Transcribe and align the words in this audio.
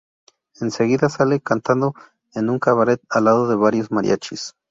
En 0.59 0.71
seguida 0.71 1.09
sale 1.09 1.41
cantando 1.41 1.93
en 2.33 2.49
un 2.49 2.57
cabaret 2.57 2.99
a 3.11 3.21
lado 3.21 3.47
de 3.47 3.55
varios 3.55 3.91
mariachis. 3.91 4.55